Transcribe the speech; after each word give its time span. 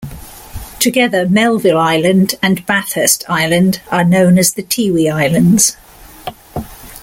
Together, 0.79 1.29
Melville 1.29 1.77
Island 1.77 2.33
and 2.41 2.65
Bathurst 2.65 3.23
Island 3.29 3.81
are 3.91 4.03
known 4.03 4.39
as 4.39 4.53
the 4.53 4.63
Tiwi 4.63 5.13
Islands. 5.13 5.77